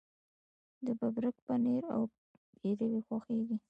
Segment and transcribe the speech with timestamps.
[0.85, 2.01] د ببرک پنیر او
[2.59, 3.55] پیروی خوښیږي.